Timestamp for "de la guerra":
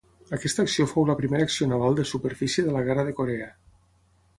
2.71-3.09